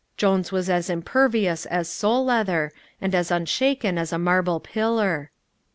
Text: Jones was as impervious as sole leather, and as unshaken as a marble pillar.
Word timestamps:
Jones 0.17 0.51
was 0.51 0.67
as 0.67 0.89
impervious 0.89 1.67
as 1.67 1.87
sole 1.87 2.25
leather, 2.25 2.71
and 2.99 3.13
as 3.13 3.29
unshaken 3.29 3.99
as 3.99 4.11
a 4.11 4.17
marble 4.17 4.59
pillar. 4.59 5.29